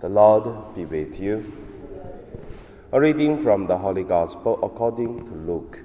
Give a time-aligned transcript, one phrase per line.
[0.00, 1.52] The Lord be with you.
[2.90, 5.84] A reading from the Holy Gospel according to Luke.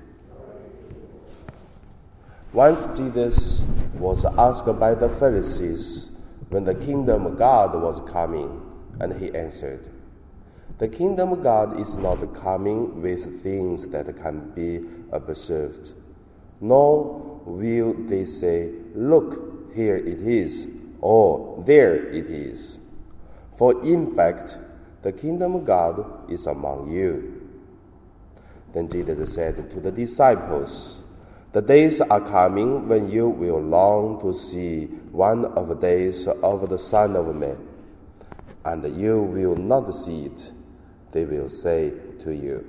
[2.52, 6.10] Once Jesus was asked by the Pharisees
[6.50, 8.60] when the kingdom of God was coming,
[9.00, 9.90] and he answered,
[10.80, 15.94] The kingdom of God is not coming with things that can be observed,
[16.60, 20.68] nor will they say, Look, here it is,
[21.00, 22.80] or there it is.
[23.60, 24.58] For in fact,
[25.02, 27.46] the kingdom of God is among you.
[28.72, 31.04] Then Jesus said to the disciples,
[31.52, 36.70] The days are coming when you will long to see one of the days of
[36.70, 37.58] the Son of Man,
[38.64, 40.54] and you will not see it.
[41.12, 42.66] They will say to you,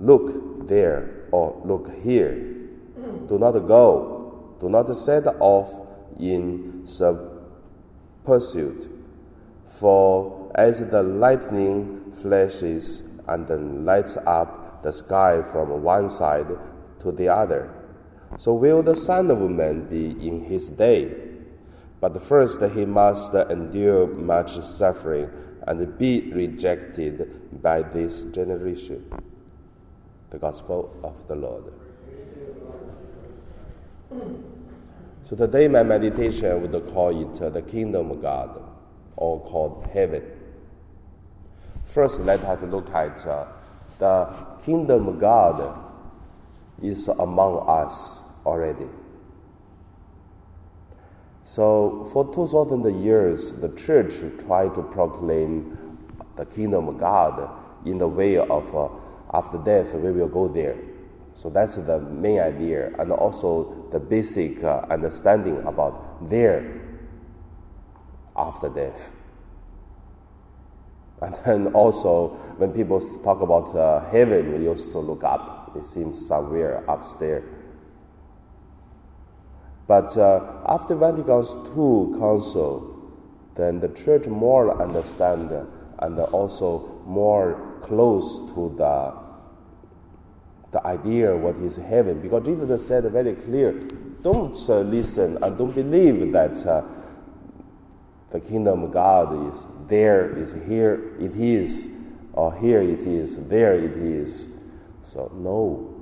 [0.00, 2.32] Look there, or look here.
[3.26, 5.78] Do not go, do not set off
[6.18, 6.86] in
[8.24, 8.97] pursuit
[9.68, 16.48] for as the lightning flashes and then lights up the sky from one side
[16.98, 17.72] to the other,
[18.36, 21.14] so will the Son of Man be in his day.
[22.00, 25.30] But first he must endure much suffering
[25.66, 29.04] and be rejected by this generation.
[30.30, 31.74] The Gospel of the Lord.
[35.24, 38.67] So today my meditation would call it the Kingdom of God
[39.18, 40.22] or called heaven.
[41.82, 43.46] First, let us look at uh,
[43.98, 45.76] the kingdom of God
[46.80, 48.86] is among us already.
[51.42, 57.50] So, for 2,000 years, the church tried to proclaim the kingdom of God
[57.86, 58.88] in the way of uh,
[59.34, 60.76] after death, we will go there.
[61.34, 66.87] So, that's the main idea, and also the basic uh, understanding about there
[68.38, 69.12] after death.
[71.20, 75.76] And then also, when people talk about uh, heaven, we used to look up.
[75.76, 77.44] It seems somewhere upstairs.
[79.88, 82.94] But uh, after Vatican II Council,
[83.54, 85.50] then the church more understand
[85.98, 89.28] and also more close to the
[90.70, 93.72] the idea what is heaven because Jesus said very clear
[94.20, 96.82] don't uh, listen and don't believe that uh,
[98.30, 101.88] the kingdom of God is there, is here, it is,
[102.32, 104.50] or here it is, there it is.
[105.00, 105.94] So, no,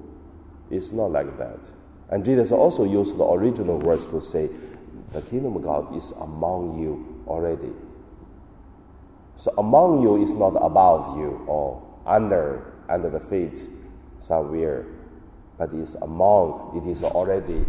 [0.70, 1.70] it's not like that.
[2.10, 4.50] And Jesus also used the original words to say,
[5.12, 7.72] the kingdom of God is among you already.
[9.36, 13.68] So, among you is not above you or under, under the feet
[14.18, 14.86] somewhere,
[15.58, 17.64] but it's among, it is already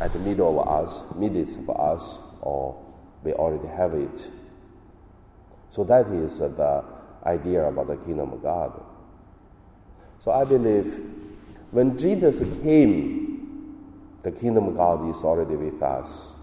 [0.00, 2.82] at the middle of us, middle of us, or
[3.22, 4.30] we already have it.
[5.68, 6.84] So that is the
[7.24, 8.82] idea about the kingdom of God.
[10.18, 11.02] So I believe
[11.70, 13.26] when Jesus came,
[14.22, 16.38] the kingdom of God is already with us.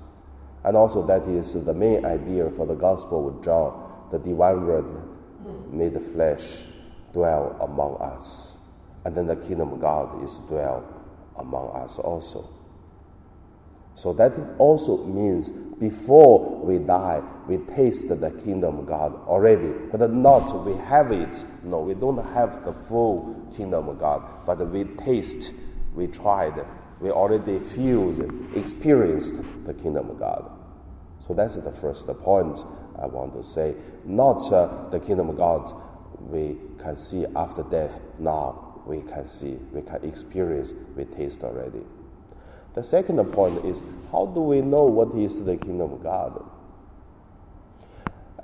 [0.64, 4.86] And also, that is the main idea for the Gospel of John the divine word
[5.72, 6.66] made the flesh
[7.14, 8.58] dwell among us.
[9.06, 10.86] And then the kingdom of God is dwell
[11.36, 12.48] among us also.
[13.96, 20.12] So that also means before we die, we taste the kingdom of God already, but
[20.12, 21.44] not we have it.
[21.64, 25.54] No, we don't have the full kingdom of God, but we taste,
[25.94, 26.66] we tried,
[27.00, 28.12] we already feel,
[28.56, 30.50] experienced the kingdom of God.
[31.20, 32.60] So that's the first point
[33.00, 33.76] I want to say.
[34.06, 35.72] Not uh, the kingdom of God
[36.20, 38.00] we can see after death.
[38.18, 41.82] Now we can see, we can experience, we taste already.
[42.74, 46.44] The second point is how do we know what is the kingdom of God?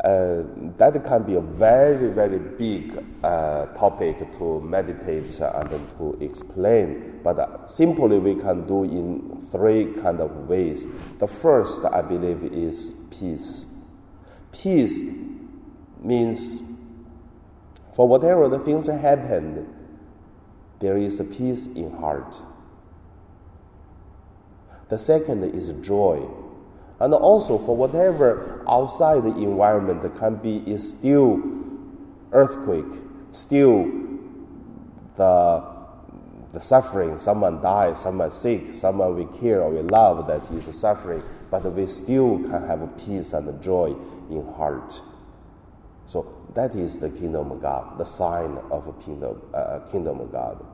[0.04, 0.44] Uh,
[0.78, 7.20] that can be a very, very big uh, topic to meditate and to explain.
[7.22, 10.88] But uh, simply, we can do in three kind of ways.
[11.18, 13.66] The first, I believe, is peace.
[14.54, 15.04] Peace
[16.02, 16.62] means
[17.94, 19.68] for whatever the things happened,
[20.80, 22.42] there is a peace in heart.
[24.90, 26.28] The second is joy.
[27.00, 31.42] And also, for whatever outside the environment can be, is still
[32.34, 33.00] earthquake,
[33.32, 33.90] still
[35.16, 35.64] the,
[36.52, 37.18] the suffering.
[37.18, 41.88] Someone dies, someone sick, someone we care or we love that is suffering, but we
[41.88, 43.96] still can have peace and joy
[44.30, 45.02] in heart.
[46.06, 50.32] So that is the kingdom of God, the sign of a kingdom, uh, kingdom of
[50.32, 50.66] God.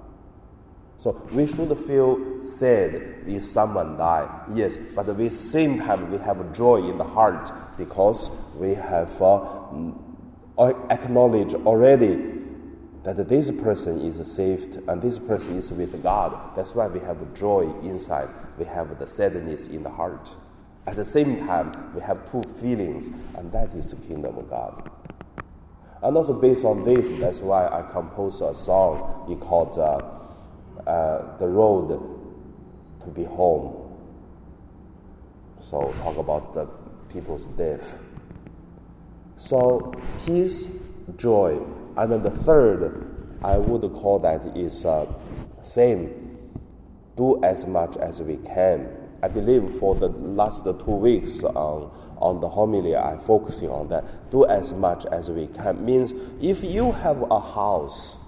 [0.98, 6.18] So we should feel sad if someone die, yes, but at the same time we
[6.20, 12.36] have joy in the heart because we have uh, acknowledged already
[13.04, 16.56] that this person is saved and this person is with God.
[16.56, 18.30] That's why we have joy inside.
[18.58, 20.36] We have the sadness in the heart.
[20.88, 24.90] At the same time, we have two feelings, and that is the kingdom of God.
[26.02, 30.25] And also based on this, that's why I composed a song called uh,
[30.88, 31.90] uh, "The Road
[33.02, 33.86] to Be Home."
[35.62, 36.68] So talk about the
[37.12, 38.00] people's death.
[39.38, 39.94] So
[40.26, 40.70] peace,
[41.18, 41.60] joy,
[41.98, 45.06] and then the third, I would call that is uh,
[45.64, 46.38] same.
[47.18, 48.90] Do as much as we can.
[49.24, 54.30] I believe for the last two weeks on, on the homily, I'm focusing on that.
[54.30, 55.84] Do as much as we can.
[55.84, 58.20] Means if you have a house,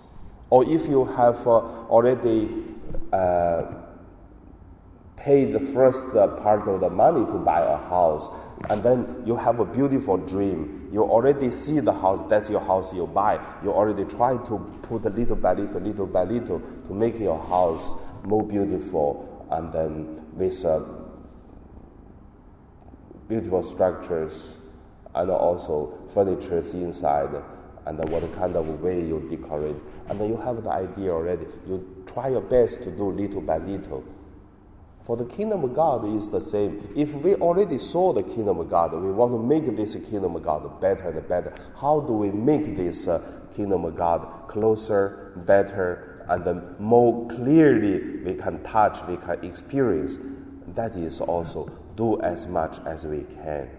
[0.50, 1.60] or if you have uh,
[1.90, 2.50] already
[3.12, 3.64] uh,
[5.18, 8.30] pay the first part of the money to buy a house,
[8.70, 10.88] and then you have a beautiful dream.
[10.92, 13.44] You already see the house, that's your house you buy.
[13.64, 17.40] You already try to put a little by little, little by little to make your
[17.48, 20.82] house more beautiful, and then with uh,
[23.28, 24.60] beautiful structures
[25.16, 27.30] and also furnitures inside
[27.88, 29.78] and what kind of way you decorate.
[30.10, 31.46] And then you have the idea already.
[31.68, 34.04] You try your best to do little by little
[35.08, 36.92] for the kingdom of God is the same.
[36.94, 40.44] If we already saw the kingdom of God, we want to make this kingdom of
[40.44, 41.54] God better and better.
[41.80, 43.26] How do we make this uh,
[43.56, 50.20] kingdom of God closer, better, and then more clearly we can touch, we can experience?
[50.76, 53.70] That is also do as much as we can.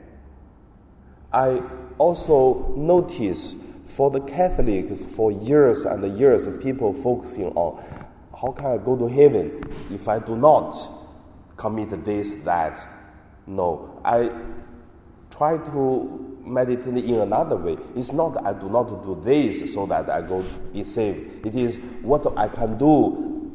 [1.30, 1.62] I
[1.98, 3.54] also notice
[3.88, 7.82] for the Catholics for years and years, people focusing on
[8.40, 10.76] how can I go to heaven if I do not
[11.56, 12.86] commit this, that.
[13.46, 14.30] No, I
[15.30, 17.78] try to meditate in another way.
[17.96, 21.46] It's not I do not do this so that I go be saved.
[21.46, 23.50] It is what I can do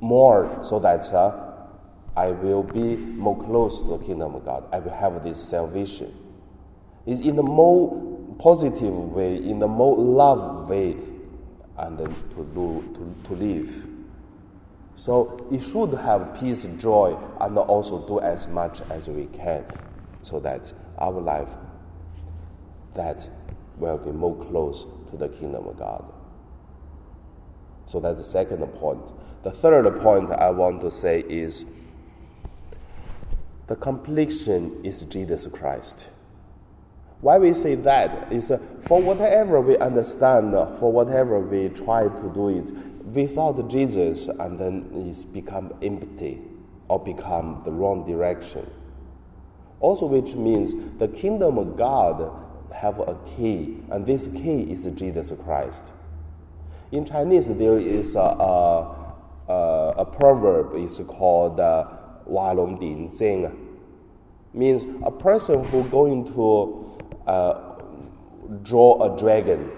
[0.00, 1.56] more so that uh,
[2.16, 4.68] I will be more close to the kingdom of God.
[4.72, 6.14] I will have this salvation.
[7.06, 10.96] It's in the more positive way, in the more love way,
[11.76, 13.88] and to do to, to live.
[14.94, 19.64] So it should have peace, joy, and also do as much as we can
[20.22, 21.54] so that our life
[22.94, 23.28] that
[23.76, 26.04] will be more close to the kingdom of God.
[27.86, 29.02] So that's the second point.
[29.42, 31.66] The third point I want to say is
[33.66, 36.10] the completion is Jesus Christ.
[37.20, 42.04] Why we say that is uh, for whatever we understand, uh, for whatever we try
[42.08, 42.72] to do it,
[43.04, 46.40] without Jesus, and then it's become empty
[46.88, 48.68] or become the wrong direction.
[49.80, 52.32] Also, which means the kingdom of God
[52.72, 55.92] have a key, and this key is Jesus Christ.
[56.92, 59.16] In Chinese, there is a, a,
[59.48, 60.72] a, a proverb.
[60.74, 61.86] It's called uh,
[62.24, 63.54] "Wa Long Ding Zeng,"
[64.54, 66.79] means a person who going to
[67.26, 67.76] uh,
[68.62, 69.70] draw a dragon.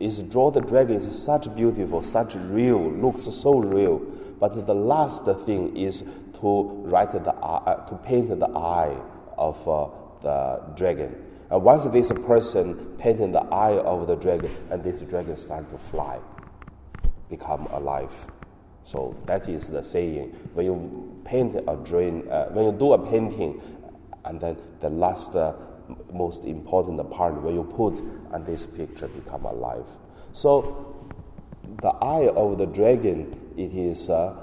[0.00, 3.98] Is draw the dragon is such beautiful, such real, looks so real.
[4.40, 6.02] But the last thing is
[6.40, 8.96] to write the uh, to paint the eye
[9.38, 9.88] of uh,
[10.20, 11.14] the dragon.
[11.50, 15.78] And once this person painted the eye of the dragon, and this dragon start to
[15.78, 16.18] fly,
[17.28, 18.12] become alive.
[18.82, 20.30] So that is the saying.
[20.54, 23.60] When you paint a drain, uh, when you do a painting,
[24.24, 25.54] and then the last uh,
[26.12, 28.00] most important part where you put
[28.32, 29.86] and this picture become alive.
[30.32, 30.94] So
[31.80, 34.36] the eye of the dragon, it is uh,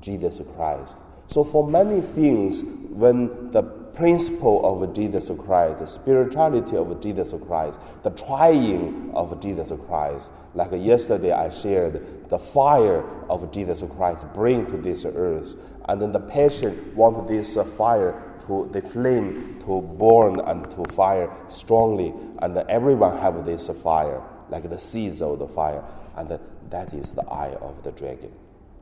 [0.00, 0.98] Jesus Christ.
[1.26, 3.62] So for many things, when the
[3.98, 10.30] principle of Jesus Christ, the spirituality of Jesus Christ, the trying of Jesus Christ.
[10.54, 15.56] Like yesterday, I shared the fire of Jesus Christ bring to this earth,
[15.88, 18.14] and then the passion want this fire
[18.46, 24.70] to the flame to burn and to fire strongly, and everyone have this fire like
[24.70, 25.82] the seeds of the fire,
[26.16, 26.38] and
[26.70, 28.32] that is the eye of the dragon.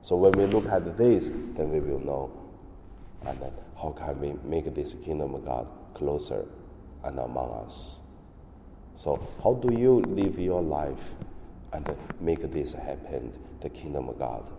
[0.02, 2.30] So when we look at this, then we will know,
[3.24, 6.46] and then how can we make this kingdom of God closer
[7.04, 8.00] and among us?
[8.94, 11.14] So, how do you live your life
[11.72, 14.50] and make this happen, the kingdom of God?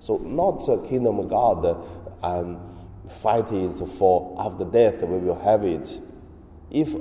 [0.00, 1.86] So, not the kingdom of God,
[2.22, 2.60] um,
[3.08, 6.00] fight it for after death, we will have it.
[6.70, 6.94] If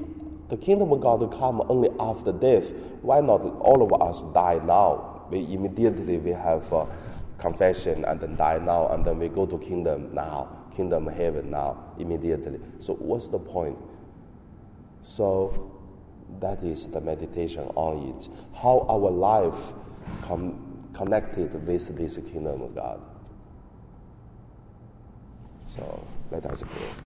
[0.47, 2.71] the kingdom of God come only after death,
[3.01, 5.25] why not all of us die now?
[5.29, 6.85] We immediately we have uh,
[7.37, 11.93] confession and then die now, and then we go to kingdom now, kingdom heaven now,
[11.99, 12.59] immediately.
[12.79, 13.77] So what's the point?
[15.01, 15.71] So
[16.39, 18.29] that is the meditation on it.
[18.55, 19.73] How our life
[20.23, 23.01] com- connected with this kingdom of God.
[25.67, 27.03] So let us pray.